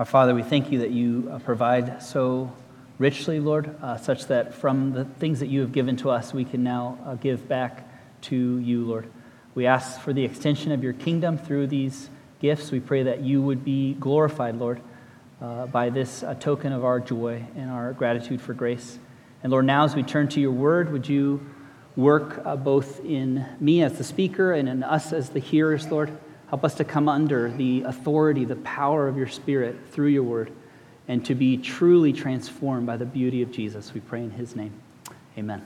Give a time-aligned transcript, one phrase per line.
[0.00, 2.50] Our Father, we thank you that you uh, provide so
[2.98, 6.46] richly, Lord, uh, such that from the things that you have given to us, we
[6.46, 7.86] can now uh, give back
[8.22, 9.10] to you, Lord.
[9.54, 12.08] We ask for the extension of your kingdom through these
[12.40, 12.70] gifts.
[12.70, 14.80] We pray that you would be glorified, Lord,
[15.42, 18.98] uh, by this uh, token of our joy and our gratitude for grace.
[19.42, 21.46] And Lord, now as we turn to your word, would you
[21.94, 26.10] work uh, both in me as the speaker and in us as the hearers, Lord?
[26.50, 30.50] Help us to come under the authority, the power of your Spirit through your word,
[31.06, 33.94] and to be truly transformed by the beauty of Jesus.
[33.94, 34.72] We pray in his name.
[35.38, 35.64] Amen.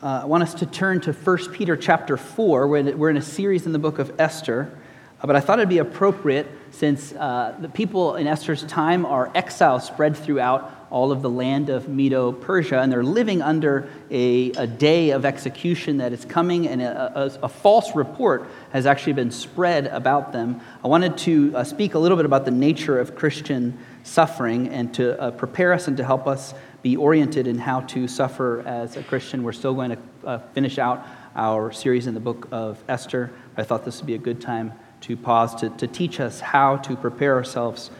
[0.00, 2.68] Uh, I want us to turn to 1 Peter chapter 4.
[2.68, 4.72] We're in a series in the book of Esther,
[5.20, 9.32] uh, but I thought it'd be appropriate since uh, the people in Esther's time are
[9.34, 14.50] exiles spread throughout all of the land of Medo Persia, and they're living under a,
[14.52, 19.14] a day of execution that is coming, and a, a, a, false report has actually
[19.14, 20.60] been spread about them.
[20.84, 24.92] I wanted to uh, speak a little bit about the nature of Christian suffering and
[24.94, 28.96] to uh, prepare us and to help us be oriented in how to suffer as
[28.98, 29.44] a Christian.
[29.44, 33.32] We're still going to uh, finish out our series in the book of Esther.
[33.56, 36.76] I thought this would be a good time to pause to, to teach us how
[36.76, 37.90] to prepare ourselves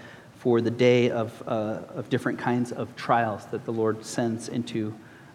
[0.42, 4.92] for the day of, uh, of different kinds of trials that the Lord sends into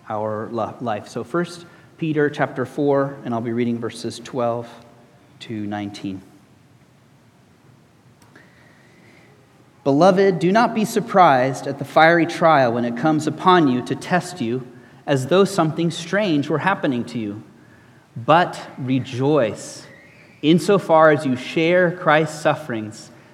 [0.10, 1.08] our life.
[1.08, 1.66] So, first,
[1.98, 4.70] Peter chapter 4, and I'll be reading verses 12
[5.40, 6.22] to 19.
[9.86, 13.96] Beloved, do not be surprised at the fiery trial when it comes upon you to
[13.96, 14.68] test you
[15.06, 17.42] as though something strange were happening to you.
[18.18, 19.88] But rejoice
[20.42, 23.10] insofar as you share Christ's sufferings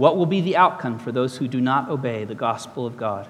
[0.00, 3.28] what will be the outcome for those who do not obey the gospel of God?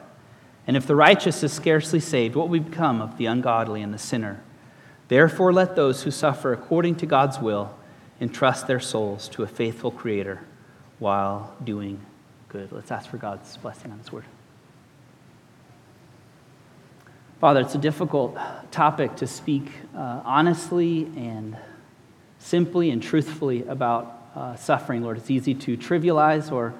[0.68, 3.98] And if the righteous is scarcely saved, what will become of the ungodly and the
[3.98, 4.40] sinner?
[5.08, 7.76] Therefore, let those who suffer according to God's will
[8.20, 10.46] entrust their souls to a faithful Creator
[11.00, 12.06] while doing
[12.48, 12.70] good.
[12.70, 14.26] Let's ask for God's blessing on His word.
[17.40, 18.38] Father, it's a difficult
[18.70, 21.56] topic to speak uh, honestly and
[22.38, 25.16] simply and truthfully about uh, suffering, Lord.
[25.16, 26.74] It's easy to trivialize or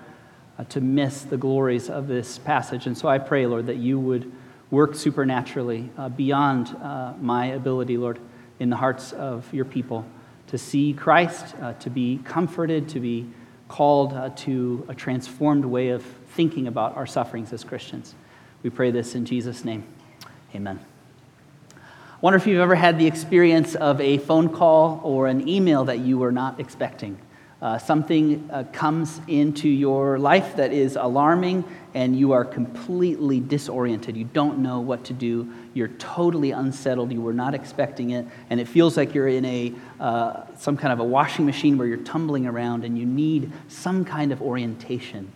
[0.58, 2.86] uh, to miss the glories of this passage.
[2.86, 4.30] And so I pray, Lord, that you would
[4.70, 8.20] work supernaturally uh, beyond uh, my ability, Lord,
[8.58, 10.04] in the hearts of your people
[10.48, 13.26] to see Christ, uh, to be comforted, to be
[13.68, 18.14] called uh, to a transformed way of thinking about our sufferings as Christians.
[18.62, 19.84] We pray this in Jesus' name.
[20.54, 20.78] Amen.
[21.72, 21.76] I
[22.20, 26.00] wonder if you've ever had the experience of a phone call or an email that
[26.00, 27.16] you were not expecting
[27.62, 34.16] uh, something uh, comes into your life that is alarming and you are completely disoriented.
[34.16, 35.52] You don't know what to do.
[35.74, 37.12] You're totally unsettled.
[37.12, 38.26] You were not expecting it.
[38.48, 41.86] And it feels like you're in a, uh, some kind of a washing machine where
[41.86, 45.30] you're tumbling around and you need some kind of orientation.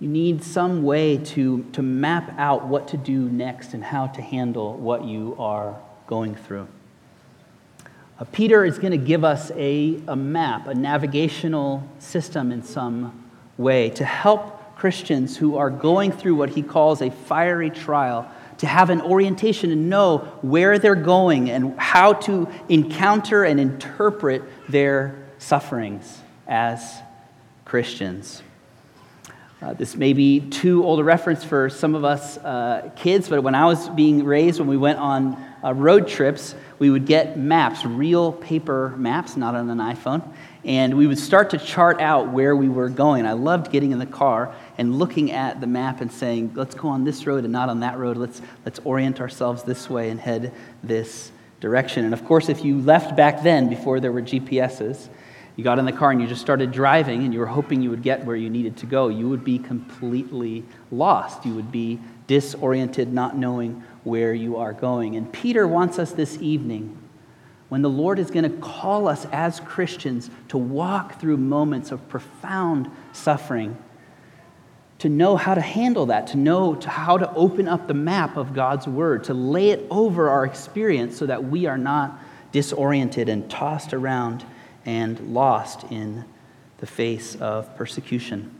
[0.00, 4.22] You need some way to, to map out what to do next and how to
[4.22, 5.76] handle what you are
[6.06, 6.68] going through.
[8.18, 13.24] Uh, Peter is going to give us a, a map, a navigational system in some
[13.56, 18.66] way to help Christians who are going through what he calls a fiery trial to
[18.66, 25.14] have an orientation and know where they're going and how to encounter and interpret their
[25.38, 26.18] sufferings
[26.48, 26.98] as
[27.64, 28.42] Christians.
[29.62, 33.42] Uh, this may be too old a reference for some of us uh, kids, but
[33.42, 37.38] when I was being raised, when we went on uh, road trips, we would get
[37.38, 40.22] maps, real paper maps, not on an iPhone,
[40.64, 43.26] and we would start to chart out where we were going.
[43.26, 46.88] I loved getting in the car and looking at the map and saying, let's go
[46.88, 48.16] on this road and not on that road.
[48.16, 50.52] Let's, let's orient ourselves this way and head
[50.82, 52.04] this direction.
[52.04, 55.08] And of course, if you left back then, before there were GPSs,
[55.56, 57.90] you got in the car and you just started driving and you were hoping you
[57.90, 61.44] would get where you needed to go, you would be completely lost.
[61.44, 61.98] You would be
[62.28, 65.16] disoriented, not knowing where you are going.
[65.16, 66.96] And Peter wants us this evening,
[67.68, 72.08] when the Lord is going to call us as Christians to walk through moments of
[72.08, 73.76] profound suffering,
[74.98, 78.36] to know how to handle that, to know to how to open up the map
[78.36, 82.18] of God's Word, to lay it over our experience so that we are not
[82.50, 84.44] disoriented and tossed around
[84.84, 86.24] and lost in
[86.78, 88.57] the face of persecution.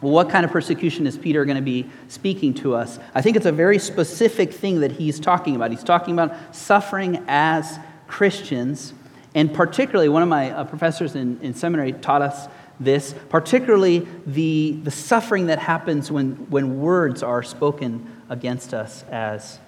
[0.00, 3.00] Well, what kind of persecution is Peter going to be speaking to us?
[3.14, 5.70] I think it's a very specific thing that he's talking about.
[5.72, 8.94] He's talking about suffering as Christians.
[9.34, 12.46] And particularly, one of my uh, professors in, in seminary taught us
[12.78, 19.58] this, particularly the, the suffering that happens when, when words are spoken against us as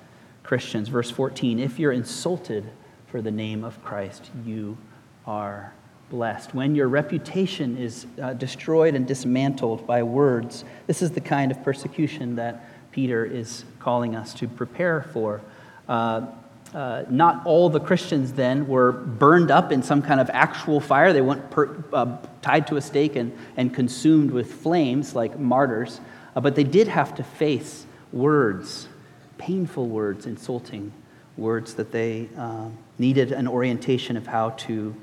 [0.45, 0.89] Christians.
[0.89, 2.71] Verse 14 If you're insulted
[3.09, 4.79] for the name of Christ, you
[5.27, 5.73] are
[6.11, 6.55] blessed.
[6.55, 11.63] When your reputation is uh, destroyed and dismantled by words, this is the kind of
[11.63, 15.41] persecution that Peter is calling us to prepare for.
[15.89, 16.27] Uh,
[16.75, 21.13] uh, not all the Christians then were burned up in some kind of actual fire.
[21.13, 26.01] They weren't per, uh, tied to a stake and, and consumed with flames like martyrs,
[26.37, 28.89] uh, but they did have to face words,
[29.39, 30.93] painful words, insulting
[31.37, 32.69] words that they uh,
[32.99, 34.95] needed an orientation of how to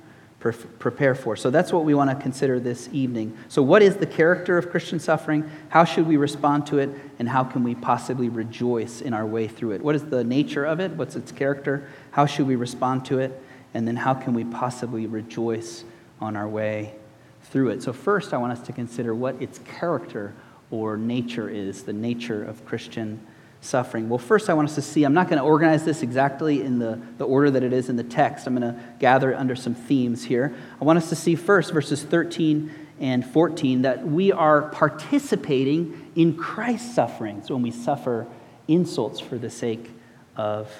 [0.52, 1.36] pre- prepare for.
[1.36, 3.38] So that's what we want to consider this evening.
[3.48, 5.50] So, what is the character of Christian suffering?
[5.70, 6.90] How should we respond to it?
[7.20, 9.82] And how can we possibly rejoice in our way through it?
[9.82, 10.92] What is the nature of it?
[10.92, 11.88] What's its character?
[12.12, 13.42] How should we respond to it?
[13.74, 15.84] And then, how can we possibly rejoice
[16.20, 16.96] on our way
[17.44, 17.84] through it?
[17.84, 20.34] So, first, I want us to consider what its character
[20.72, 23.26] or nature is the nature of Christian
[23.62, 24.10] suffering?
[24.10, 26.80] Well, first, I want us to see, I'm not going to organize this exactly in
[26.80, 28.48] the, the order that it is in the text.
[28.48, 30.56] I'm going to gather it under some themes here.
[30.80, 36.36] I want us to see first, verses 13 and 14, that we are participating in
[36.36, 38.28] Christ's sufferings when we suffer
[38.68, 39.90] insults for the sake
[40.36, 40.72] of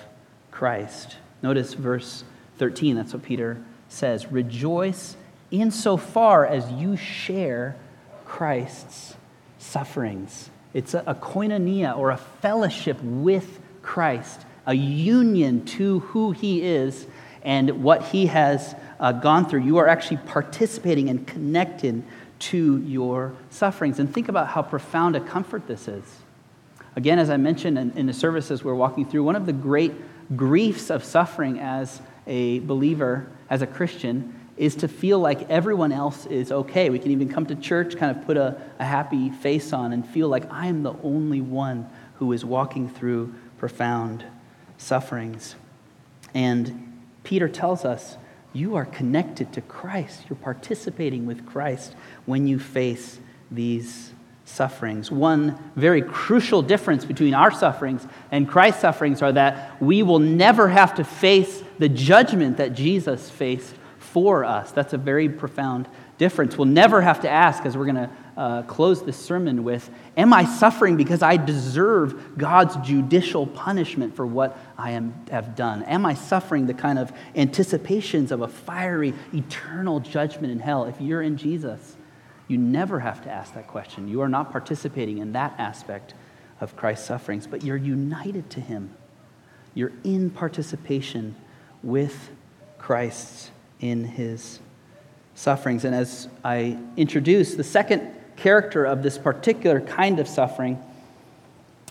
[0.52, 1.18] Christ.
[1.42, 2.24] Notice verse
[2.58, 5.16] 13, that's what Peter says Rejoice
[5.52, 7.76] insofar as you share
[8.26, 9.16] Christ's
[9.60, 16.62] sufferings it's a, a koinonia or a fellowship with Christ, a union to who he
[16.62, 17.08] is
[17.42, 19.62] and what he has uh, gone through.
[19.62, 22.04] You are actually participating and connected
[22.40, 23.98] to your sufferings.
[23.98, 26.04] And think about how profound a comfort this is.
[26.96, 29.94] Again, as I mentioned in, in the services we're walking through, one of the great
[30.36, 36.26] griefs of suffering as a believer, as a Christian, is to feel like everyone else
[36.26, 36.90] is okay.
[36.90, 40.06] We can even come to church, kind of put a, a happy face on, and
[40.06, 44.24] feel like I am the only one who is walking through profound
[44.78, 45.56] sufferings.
[46.34, 48.18] And Peter tells us
[48.54, 50.24] you are connected to Christ.
[50.30, 51.96] You're participating with Christ
[52.26, 53.20] when you face
[53.52, 54.12] these
[54.46, 55.12] sufferings.
[55.12, 60.70] One very crucial difference between our sufferings and Christ's sufferings are that we will never
[60.70, 63.76] have to face the judgment that Jesus faced
[64.14, 64.72] for us.
[64.72, 65.88] That's a very profound
[66.18, 66.58] difference.
[66.58, 70.34] We'll never have to ask, as we're going to uh, close this sermon with, Am
[70.34, 75.84] I suffering because I deserve God's judicial punishment for what I am, have done?
[75.84, 80.86] Am I suffering the kind of anticipations of a fiery, eternal judgment in hell?
[80.86, 81.96] If you're in Jesus,
[82.48, 84.08] you never have to ask that question.
[84.08, 86.14] You are not participating in that aspect
[86.62, 88.96] of Christ's sufferings, but you're united to Him.
[89.74, 91.36] You're in participation
[91.84, 92.32] with
[92.80, 94.60] Christ's in his
[95.36, 95.86] sufferings.
[95.86, 100.82] And as I introduce, the second character of this particular kind of suffering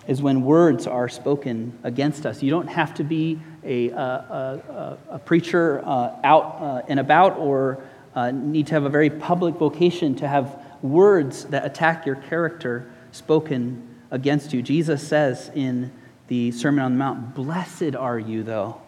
[0.06, 2.42] is when words are spoken against us.
[2.42, 7.38] You don't have to be a, a, a, a preacher uh, out uh, and about
[7.38, 7.82] or
[8.14, 12.90] uh, need to have a very public vocation to have words that attack your character
[13.10, 14.62] spoken against you.
[14.62, 15.92] Jesus says in
[16.28, 18.80] the Sermon on the Mount, Blessed are you, though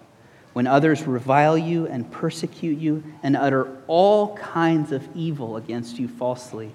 [0.59, 6.09] when others revile you and persecute you and utter all kinds of evil against you
[6.09, 6.75] falsely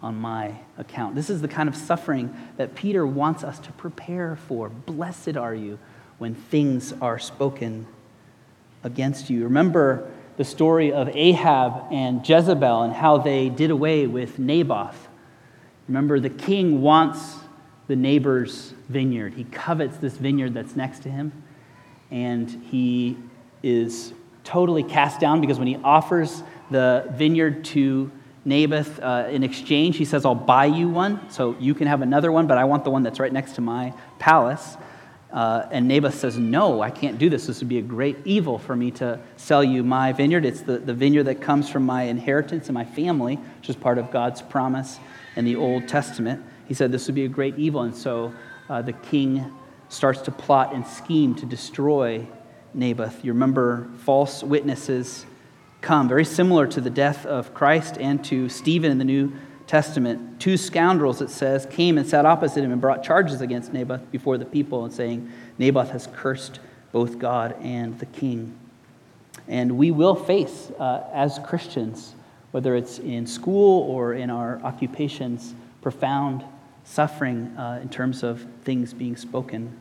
[0.00, 1.14] on my account.
[1.14, 4.70] This is the kind of suffering that Peter wants us to prepare for.
[4.70, 5.78] Blessed are you
[6.16, 7.86] when things are spoken
[8.82, 9.44] against you.
[9.44, 15.06] Remember the story of Ahab and Jezebel and how they did away with Naboth.
[15.86, 17.34] Remember, the king wants
[17.88, 21.44] the neighbor's vineyard, he covets this vineyard that's next to him
[22.10, 23.16] and he
[23.62, 24.12] is
[24.44, 28.10] totally cast down because when he offers the vineyard to
[28.44, 32.32] Naboth uh, in exchange, he says, I'll buy you one, so you can have another
[32.32, 34.76] one, but I want the one that's right next to my palace.
[35.30, 37.46] Uh, and Naboth says, No, I can't do this.
[37.46, 40.46] This would be a great evil for me to sell you my vineyard.
[40.46, 43.98] It's the, the vineyard that comes from my inheritance and my family, which is part
[43.98, 44.98] of God's promise
[45.36, 46.42] in the Old Testament.
[46.66, 47.82] He said this would be a great evil.
[47.82, 48.32] And so
[48.70, 49.54] uh, the king
[49.88, 52.26] starts to plot and scheme to destroy
[52.74, 53.24] Naboth.
[53.24, 55.24] You remember false witnesses
[55.80, 59.32] come, very similar to the death of Christ and to Stephen in the New
[59.66, 60.40] Testament.
[60.40, 64.38] Two scoundrels, it says, came and sat opposite him and brought charges against Naboth before
[64.38, 66.60] the people and saying, Naboth has cursed
[66.92, 68.58] both God and the king.
[69.46, 72.14] And we will face, uh, as Christians,
[72.50, 76.44] whether it's in school or in our occupations, profound
[76.88, 79.78] suffering uh, in terms of things being spoken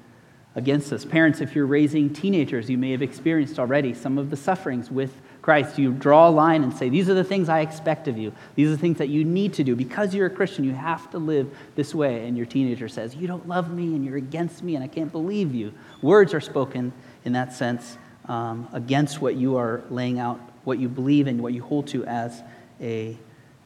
[0.56, 1.06] against us.
[1.06, 5.14] Parents, if you're raising teenagers, you may have experienced already some of the sufferings with
[5.42, 5.78] Christ.
[5.78, 8.34] You draw a line and say, These are the things I expect of you.
[8.56, 9.76] These are the things that you need to do.
[9.76, 12.28] Because you're a Christian, you have to live this way.
[12.28, 15.12] And your teenager says, You don't love me and you're against me and I can't
[15.12, 15.74] believe you.
[16.02, 16.92] Words are spoken
[17.24, 21.54] in that sense um, against what you are laying out, what you believe and what
[21.54, 22.44] you hold to as
[22.82, 23.18] a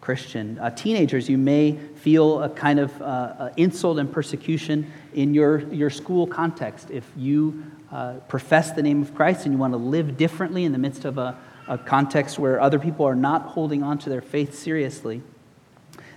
[0.01, 0.58] Christian.
[0.58, 5.60] Uh, teenagers, you may feel a kind of uh, uh, insult and persecution in your,
[5.72, 6.89] your school context.
[6.89, 10.72] If you uh, profess the name of Christ and you want to live differently in
[10.72, 14.22] the midst of a, a context where other people are not holding on to their
[14.22, 15.22] faith seriously,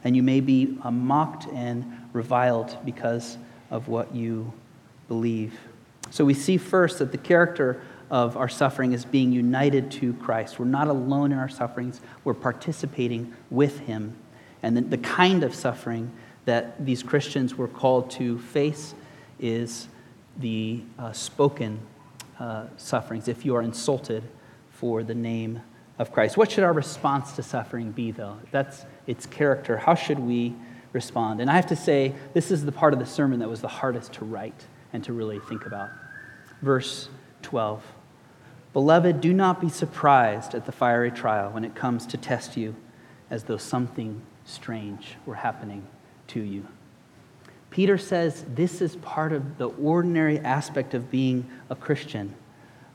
[0.02, 3.36] and you may be uh, mocked and reviled because
[3.70, 4.50] of what you
[5.08, 5.58] believe.
[6.10, 7.82] So we see first that the character
[8.14, 10.60] of our suffering is being united to Christ.
[10.60, 14.16] We're not alone in our sufferings, we're participating with Him.
[14.62, 16.12] And the, the kind of suffering
[16.44, 18.94] that these Christians were called to face
[19.40, 19.88] is
[20.36, 21.80] the uh, spoken
[22.38, 24.22] uh, sufferings, if you are insulted
[24.70, 25.60] for the name
[25.98, 26.36] of Christ.
[26.36, 28.36] What should our response to suffering be, though?
[28.52, 29.76] That's its character.
[29.76, 30.54] How should we
[30.92, 31.40] respond?
[31.40, 33.66] And I have to say, this is the part of the sermon that was the
[33.66, 35.90] hardest to write and to really think about.
[36.62, 37.08] Verse
[37.42, 37.82] 12.
[38.74, 42.74] Beloved, do not be surprised at the fiery trial when it comes to test you
[43.30, 45.86] as though something strange were happening
[46.26, 46.66] to you.
[47.70, 52.34] Peter says this is part of the ordinary aspect of being a Christian.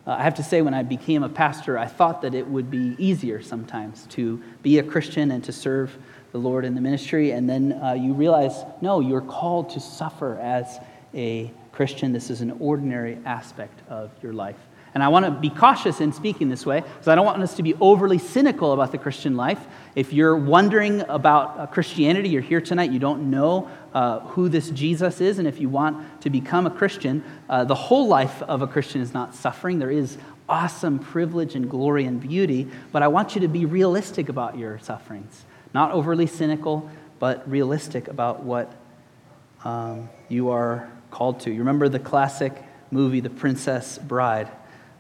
[0.06, 2.70] Uh, I have to say, when I became a pastor, I thought that it would
[2.70, 5.98] be easier sometimes to be a Christian and to serve
[6.34, 7.32] the Lord in the ministry.
[7.32, 10.80] And then uh, you realize, no, you're called to suffer as
[11.14, 12.12] a Christian.
[12.12, 14.58] This is an ordinary aspect of your life.
[14.94, 17.56] And I want to be cautious in speaking this way because I don't want us
[17.56, 19.60] to be overly cynical about the Christian life.
[19.96, 24.70] If you're wondering about uh, Christianity, you're here tonight, you don't know uh, who this
[24.70, 28.62] Jesus is, and if you want to become a Christian, uh, the whole life of
[28.62, 29.80] a Christian is not suffering.
[29.80, 30.18] There is
[30.48, 34.80] awesome privilege and glory and beauty, but I want you to be realistic about your
[34.80, 35.46] sufferings.
[35.74, 38.74] Not overly cynical, but realistic about what
[39.64, 41.52] um, you are called to.
[41.52, 44.50] You remember the classic movie, The Princess Bride?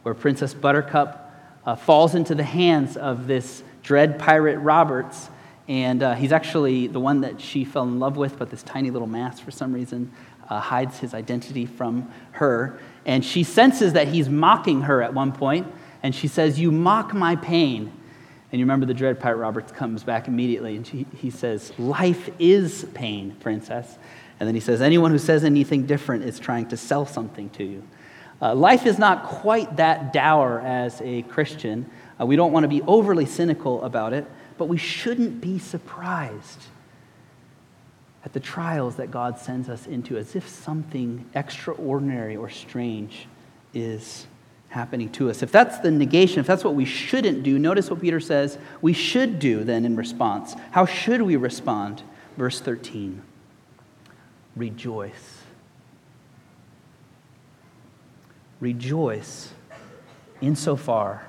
[0.03, 1.25] Where Princess Buttercup
[1.65, 5.29] uh, falls into the hands of this dread pirate Roberts.
[5.67, 8.89] And uh, he's actually the one that she fell in love with, but this tiny
[8.89, 10.11] little mask, for some reason,
[10.49, 12.79] uh, hides his identity from her.
[13.05, 15.67] And she senses that he's mocking her at one point,
[16.01, 17.91] and she says, You mock my pain.
[18.51, 22.29] And you remember the dread pirate Roberts comes back immediately, and she, he says, Life
[22.39, 23.97] is pain, princess.
[24.39, 27.63] And then he says, Anyone who says anything different is trying to sell something to
[27.63, 27.83] you.
[28.41, 31.89] Uh, life is not quite that dour as a Christian.
[32.19, 34.25] Uh, we don't want to be overly cynical about it,
[34.57, 36.63] but we shouldn't be surprised
[38.23, 43.27] at the trials that God sends us into as if something extraordinary or strange
[43.73, 44.27] is
[44.69, 45.41] happening to us.
[45.41, 48.93] If that's the negation, if that's what we shouldn't do, notice what Peter says we
[48.93, 50.55] should do then in response.
[50.71, 52.03] How should we respond?
[52.37, 53.21] Verse 13
[54.55, 55.38] Rejoice
[58.59, 59.53] rejoice
[60.41, 61.25] insofar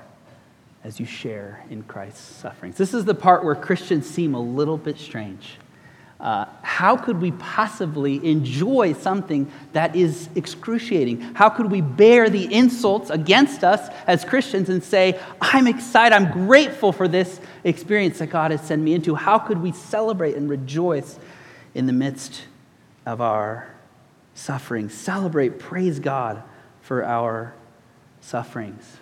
[0.83, 2.77] as you share in Christ's sufferings.
[2.77, 5.57] This is the part where Christians seem a little bit strange.
[6.19, 11.19] Uh, how could we possibly enjoy something that is excruciating?
[11.19, 16.31] How could we bear the insults against us as Christians and say, I'm excited, I'm
[16.31, 19.15] grateful for this experience that God has sent me into?
[19.15, 21.17] How could we celebrate and rejoice
[21.73, 22.43] in the midst
[23.05, 23.73] of our
[24.35, 24.89] suffering?
[24.89, 26.43] Celebrate, praise God
[26.91, 27.53] for our
[28.19, 28.97] sufferings.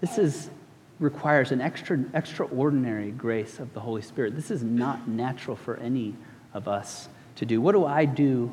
[0.00, 0.50] This is,
[0.98, 4.34] requires an extra, extraordinary grace of the Holy Spirit.
[4.34, 6.16] This is not natural for any
[6.52, 7.60] of us to do.
[7.60, 8.50] What do I do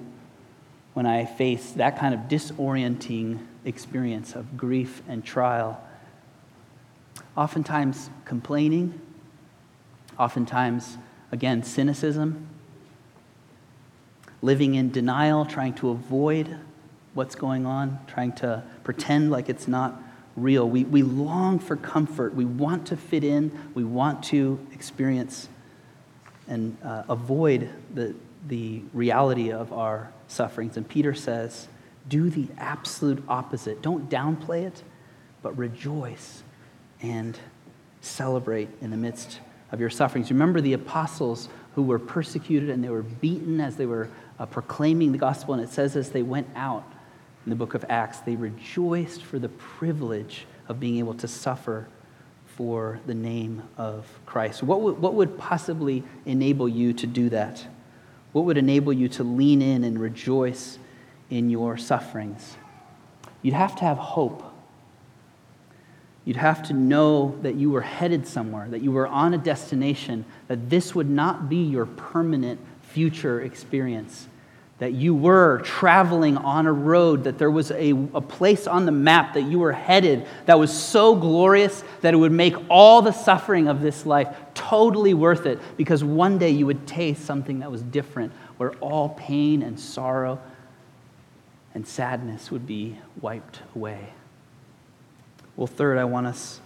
[0.94, 5.84] when I face that kind of disorienting experience of grief and trial?
[7.36, 9.02] Oftentimes, complaining,
[10.20, 11.00] oftentimes,
[11.32, 12.48] again, cynicism,
[14.44, 16.60] living in denial, trying to avoid
[17.18, 20.02] what's going on, trying to pretend like it's not
[20.36, 20.70] real.
[20.70, 22.36] We, we long for comfort.
[22.36, 23.52] We want to fit in.
[23.74, 25.50] We want to experience
[26.48, 28.14] and uh, avoid the,
[28.48, 30.78] the reality of our sufferings.
[30.78, 31.68] And Peter says,
[32.08, 33.82] do the absolute opposite.
[33.82, 34.84] Don't downplay it,
[35.42, 36.44] but rejoice
[37.02, 37.38] and
[38.02, 39.40] celebrate in the midst
[39.72, 40.30] of your sufferings.
[40.30, 44.08] Remember the apostles who were persecuted and they were beaten as they were
[44.40, 45.56] uh, proclaiming the gospel.
[45.56, 46.86] And it says, as they went out,
[47.48, 51.88] in the book of Acts, they rejoiced for the privilege of being able to suffer
[52.46, 54.64] for the name of Christ.
[54.64, 57.66] What would, what would possibly enable you to do that?
[58.34, 60.78] What would enable you to lean in and rejoice
[61.30, 62.58] in your sufferings?
[63.42, 64.44] You'd have to have hope.
[66.26, 70.26] You'd have to know that you were headed somewhere, that you were on a destination,
[70.50, 74.28] that this would not be your permanent future experience
[74.80, 78.92] that you were traveling on a road, that there was a, a place on the
[78.92, 83.12] map that you were headed that was so glorious that it would make all the
[83.12, 87.72] suffering of this life totally worth it because one day you would taste something that
[87.72, 90.40] was different, where all pain and sorrow
[91.74, 94.10] and sadness would be wiped away.
[95.56, 96.62] Well, third, I want us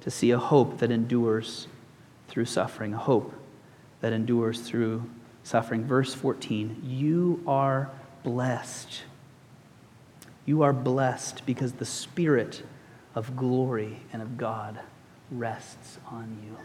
[0.00, 1.68] to see a hope that endures
[2.28, 3.34] through suffering, a hope
[4.00, 5.04] that endures through
[5.42, 5.84] suffering.
[5.84, 7.90] Verse 14 You are
[8.22, 9.02] blessed.
[10.44, 12.62] You are blessed because the Spirit
[13.14, 14.80] of glory and of God
[15.30, 16.56] rests on you.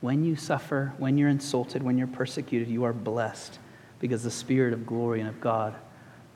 [0.00, 3.58] When you suffer, when you're insulted, when you're persecuted, you are blessed
[3.98, 5.74] because the Spirit of glory and of God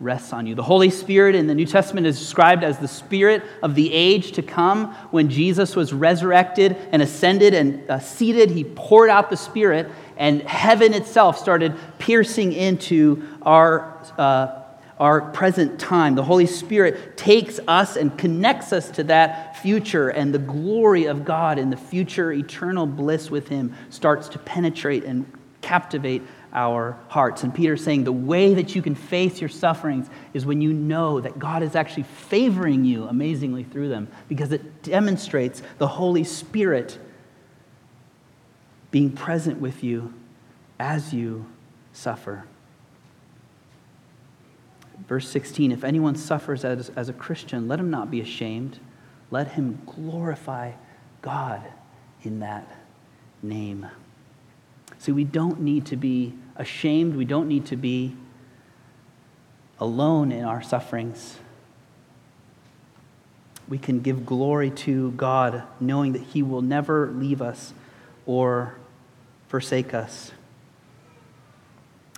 [0.01, 0.55] rests on you.
[0.57, 4.33] The Holy Spirit in the New Testament is described as the Spirit of the age
[4.33, 4.93] to come.
[5.13, 9.89] When Jesus was resurrected and ascended and uh, seated, he poured out the Spirit,
[10.23, 14.63] and heaven itself started piercing into our, uh,
[15.01, 16.15] our present time.
[16.15, 21.25] The Holy Spirit takes us and connects us to that future, and the glory of
[21.25, 25.27] God in the future eternal bliss with Him starts to penetrate and
[25.61, 27.43] captivate our hearts.
[27.43, 31.21] And Peter's saying the way that you can face your sufferings is when you know
[31.21, 36.97] that God is actually favoring you amazingly through them because it demonstrates the Holy Spirit
[38.93, 40.15] being present with you
[40.79, 41.47] as you
[41.93, 42.45] suffer.
[45.09, 48.79] Verse 16 If anyone suffers as, as a Christian, let him not be ashamed.
[49.33, 50.73] Let him glorify
[51.23, 51.63] God
[52.23, 52.69] in that
[53.43, 53.89] name.
[54.99, 57.17] See, we don't need to be ashamed.
[57.17, 58.15] We don't need to be
[59.81, 61.39] alone in our sufferings.
[63.69, 67.73] We can give glory to God, knowing that He will never leave us
[68.27, 68.77] or
[69.53, 70.33] forsake us.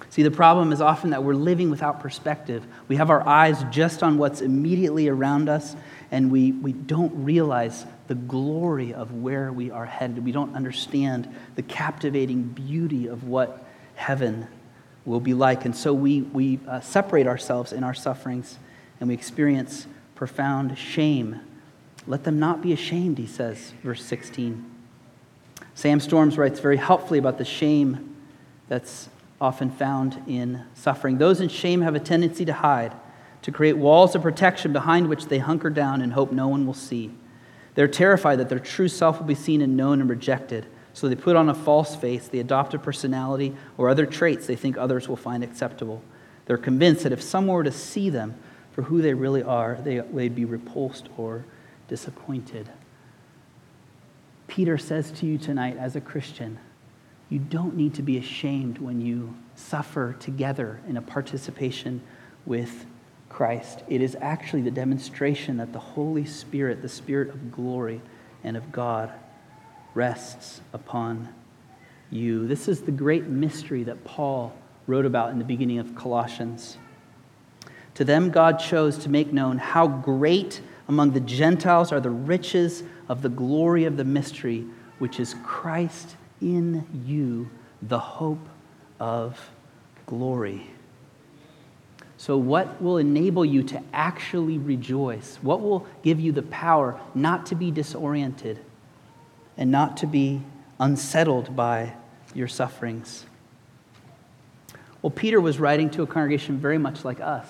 [0.08, 2.64] See, the problem is often that we're living without perspective.
[2.86, 5.74] We have our eyes just on what's immediately around us,
[6.12, 10.24] and we, we don't realize the glory of where we are headed.
[10.24, 13.66] We don't understand the captivating beauty of what
[13.96, 14.46] heaven
[15.04, 15.64] will be like.
[15.64, 18.60] And so we, we uh, separate ourselves in our sufferings
[19.00, 21.40] and we experience profound shame.
[22.06, 24.73] Let them not be ashamed, he says, verse 16.
[25.74, 28.16] Sam Storms writes very helpfully about the shame
[28.68, 29.08] that's
[29.40, 31.18] often found in suffering.
[31.18, 32.92] Those in shame have a tendency to hide,
[33.42, 36.74] to create walls of protection behind which they hunker down and hope no one will
[36.74, 37.10] see.
[37.74, 40.66] They're terrified that their true self will be seen and known and rejected.
[40.92, 44.54] So they put on a false face, they adopt a personality or other traits they
[44.54, 46.02] think others will find acceptable.
[46.46, 48.36] They're convinced that if someone were to see them
[48.70, 51.44] for who they really are, they, would be repulsed or
[51.88, 52.70] disappointed.
[54.46, 56.58] Peter says to you tonight, as a Christian,
[57.28, 62.02] you don't need to be ashamed when you suffer together in a participation
[62.46, 62.86] with
[63.28, 63.82] Christ.
[63.88, 68.00] It is actually the demonstration that the Holy Spirit, the Spirit of glory
[68.44, 69.12] and of God,
[69.94, 71.28] rests upon
[72.10, 72.46] you.
[72.46, 74.54] This is the great mystery that Paul
[74.86, 76.76] wrote about in the beginning of Colossians.
[77.94, 82.82] To them, God chose to make known how great among the Gentiles are the riches
[83.08, 84.66] of the glory of the mystery,
[84.98, 87.48] which is Christ in you,
[87.82, 88.46] the hope
[89.00, 89.50] of
[90.06, 90.70] glory.
[92.16, 95.38] So, what will enable you to actually rejoice?
[95.42, 98.60] What will give you the power not to be disoriented
[99.56, 100.42] and not to be
[100.78, 101.94] unsettled by
[102.34, 103.26] your sufferings?
[105.02, 107.46] Well, Peter was writing to a congregation very much like us.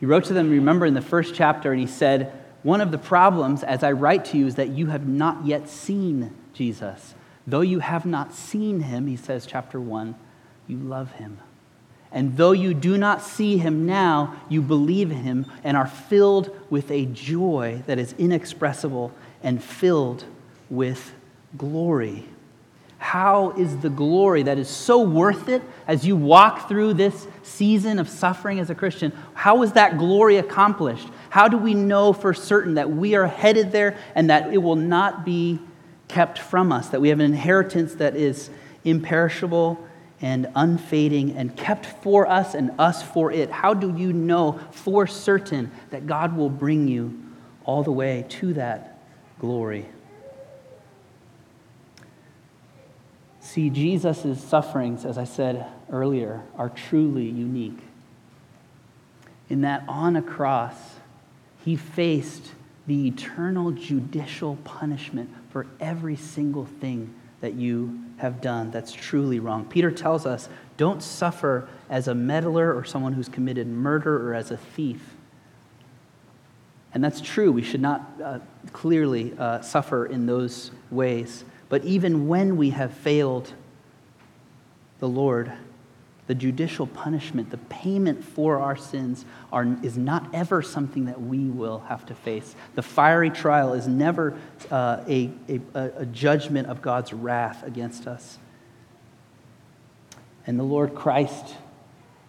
[0.00, 2.32] He wrote to them, remember, in the first chapter, and he said,
[2.62, 5.68] One of the problems as I write to you is that you have not yet
[5.68, 7.14] seen Jesus.
[7.46, 10.14] Though you have not seen him, he says, chapter 1,
[10.66, 11.38] you love him.
[12.12, 16.50] And though you do not see him now, you believe in him and are filled
[16.70, 20.24] with a joy that is inexpressible and filled
[20.68, 21.12] with
[21.56, 22.24] glory.
[23.00, 27.98] How is the glory that is so worth it as you walk through this season
[27.98, 29.12] of suffering as a Christian?
[29.32, 31.08] How is that glory accomplished?
[31.30, 34.76] How do we know for certain that we are headed there and that it will
[34.76, 35.58] not be
[36.08, 38.50] kept from us, that we have an inheritance that is
[38.84, 39.82] imperishable
[40.20, 43.50] and unfading and kept for us and us for it.
[43.50, 47.18] How do you know for certain that God will bring you
[47.64, 49.00] all the way to that
[49.38, 49.86] glory?
[53.50, 57.80] See, Jesus' sufferings, as I said earlier are truly unique.
[59.48, 60.76] In that on a cross,
[61.64, 62.52] he faced
[62.86, 69.64] the eternal judicial punishment for every single thing that you have done that's truly wrong.
[69.64, 74.52] Peter tells us don't suffer as a meddler or someone who's committed murder or as
[74.52, 75.16] a thief.
[76.94, 77.50] And that's true.
[77.50, 78.38] We should not uh,
[78.72, 81.44] clearly uh, suffer in those ways.
[81.70, 83.54] But even when we have failed
[84.98, 85.50] the Lord,
[86.26, 91.46] the judicial punishment, the payment for our sins, are, is not ever something that we
[91.46, 92.54] will have to face.
[92.74, 94.36] The fiery trial is never
[94.70, 95.60] uh, a, a,
[95.96, 98.38] a judgment of God's wrath against us.
[100.46, 101.54] And the Lord Christ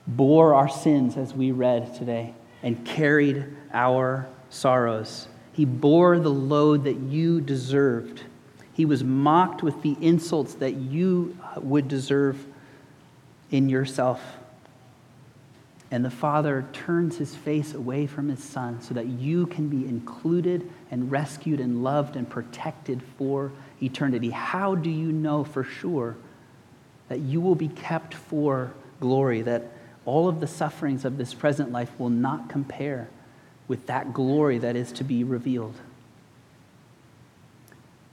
[0.08, 5.28] bore our sins, as we read today, and carried our sorrows.
[5.54, 8.24] He bore the load that you deserved.
[8.82, 12.44] He was mocked with the insults that you would deserve
[13.52, 14.20] in yourself.
[15.92, 19.88] And the Father turns his face away from his Son so that you can be
[19.88, 23.52] included and rescued and loved and protected for
[23.84, 24.32] eternity.
[24.32, 26.18] How do you know for sure
[27.08, 29.74] that you will be kept for glory, that
[30.06, 33.10] all of the sufferings of this present life will not compare
[33.68, 35.76] with that glory that is to be revealed?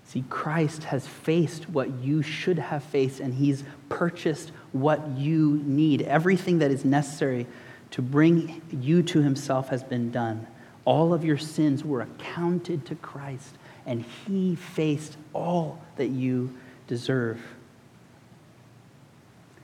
[0.09, 6.01] See, Christ has faced what you should have faced, and he's purchased what you need.
[6.01, 7.47] Everything that is necessary
[7.91, 10.47] to bring you to himself has been done.
[10.87, 17.43] All of your sins were accounted to Christ, and he faced all that you deserve.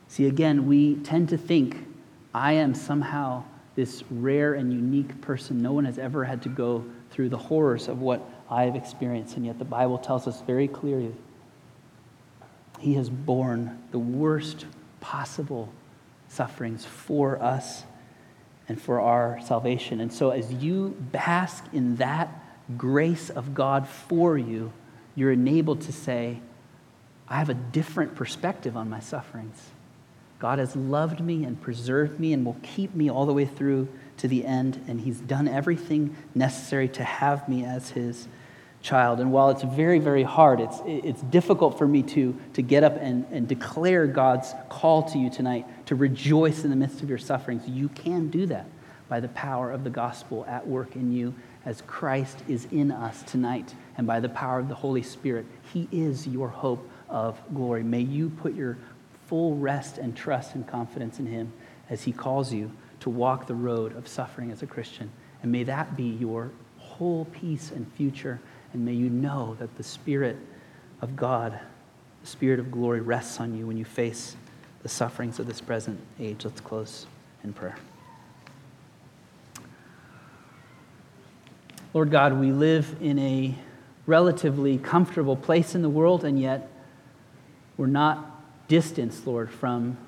[0.09, 1.87] See, again, we tend to think
[2.35, 3.45] I am somehow
[3.77, 5.63] this rare and unique person.
[5.63, 9.37] No one has ever had to go through the horrors of what I have experienced.
[9.37, 11.15] And yet the Bible tells us very clearly
[12.81, 14.67] He has borne the worst
[15.01, 15.73] possible
[16.29, 17.85] sufferings for us
[18.69, 20.01] and for our salvation.
[20.01, 22.29] And so as you bask in that
[22.77, 24.73] grace of God for you,
[25.15, 26.41] you're enabled to say,
[27.29, 29.71] I have a different perspective on my sufferings.
[30.41, 33.89] God has loved me and preserved me and will keep me all the way through
[34.19, 38.29] to the end, and He's done everything necessary to have me as His
[38.85, 39.19] child.
[39.19, 42.97] And while it's very, very hard, it's, it's difficult for me to, to get up
[43.01, 47.19] and, and declare God's call to you tonight to rejoice in the midst of your
[47.19, 47.67] sufferings.
[47.67, 48.67] You can do that
[49.09, 53.23] by the power of the gospel at work in you as Christ is in us
[53.23, 55.47] tonight and by the power of the Holy Spirit.
[55.73, 57.83] He is your hope of glory.
[57.83, 58.77] May you put your
[59.27, 61.53] full rest and trust and confidence in Him
[61.89, 62.71] as He calls you
[63.05, 65.11] to walk the road of suffering as a Christian.
[65.43, 68.41] And may that be your whole peace and future.
[68.73, 70.39] And may you know that the Spirit
[71.03, 71.61] of God,
[72.23, 74.37] the Spirit of glory, rests on you when you face
[74.83, 76.47] the sufferings of this present age.
[76.47, 77.07] Let's close
[77.43, 77.77] in prayer.
[81.93, 83.55] Lord God, we live in a
[84.07, 86.71] relatively comfortable place in the world, and yet
[87.77, 89.99] we're not distanced, Lord, from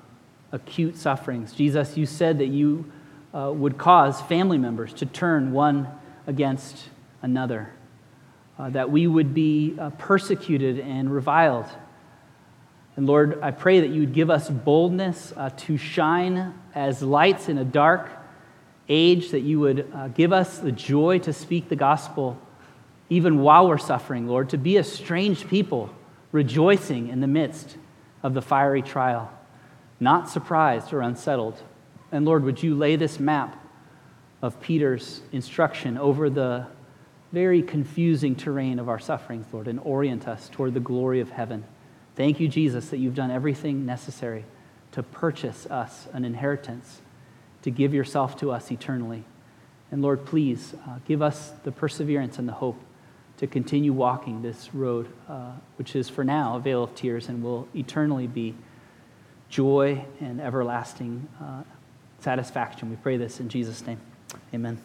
[0.51, 1.53] acute sufferings.
[1.53, 2.91] Jesus, you said that you
[3.33, 5.87] uh, would cause family members to turn one
[6.25, 6.89] against
[7.21, 7.71] another,
[8.57, 11.65] uh, that we would be uh, persecuted and reviled.
[12.95, 17.49] And Lord, I pray that you would give us boldness uh, to shine as lights
[17.49, 18.09] in a dark
[18.89, 22.39] age, that you would uh, give us the joy to speak the gospel
[23.09, 25.89] even while we're suffering, Lord, to be a strange people
[26.31, 27.77] rejoicing in the midst
[28.23, 29.31] of the fiery trial
[29.99, 31.61] not surprised or unsettled.
[32.11, 33.63] And Lord, would you lay this map
[34.41, 36.67] of Peter's instruction over the
[37.31, 41.65] very confusing terrain of our sufferings, Lord, and orient us toward the glory of heaven.
[42.15, 44.45] Thank you, Jesus, that you've done everything necessary
[44.93, 47.01] to purchase us an inheritance,
[47.63, 49.23] to give yourself to us eternally.
[49.91, 52.79] And Lord, please uh, give us the perseverance and the hope
[53.37, 57.43] to continue walking this road, uh, which is for now a vale of tears and
[57.43, 58.55] will eternally be
[59.49, 61.63] joy and everlasting uh,
[62.19, 62.89] satisfaction.
[62.89, 63.99] We pray this in Jesus' name.
[64.53, 64.79] Amen.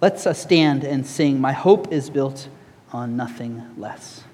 [0.00, 2.48] Let's uh, stand and sing, My Hope is Built
[2.92, 4.24] on Nothing Less.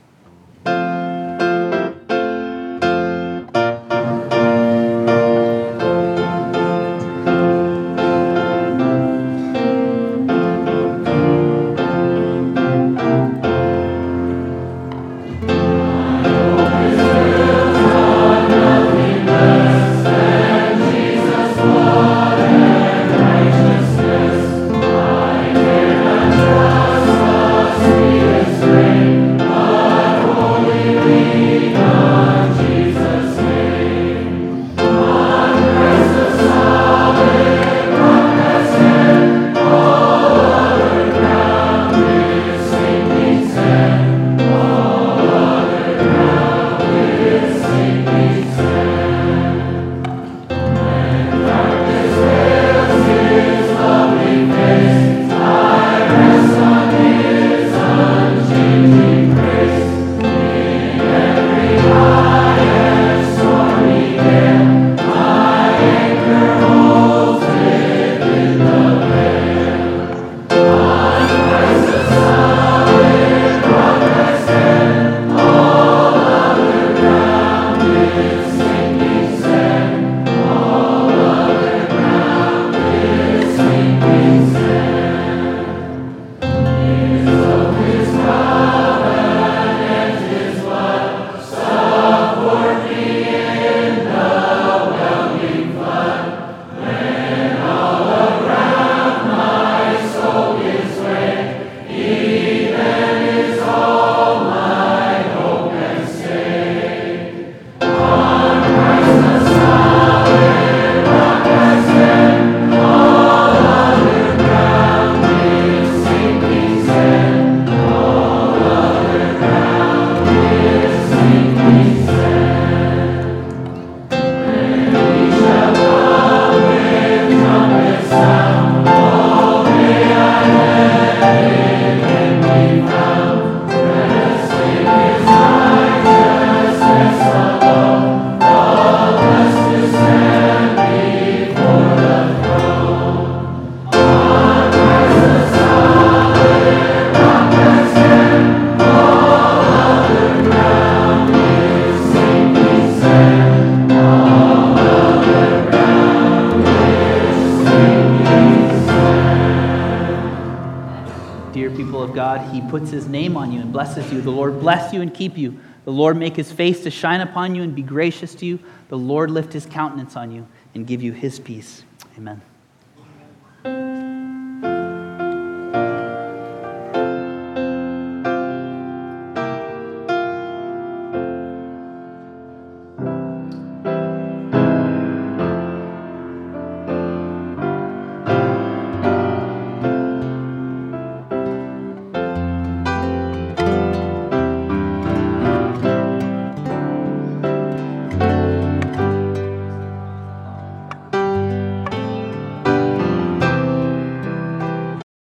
[162.14, 164.20] God, he puts his name on you and blesses you.
[164.20, 165.58] The Lord bless you and keep you.
[165.84, 168.58] The Lord make his face to shine upon you and be gracious to you.
[168.88, 171.84] The Lord lift his countenance on you and give you his peace.
[172.16, 172.40] Amen.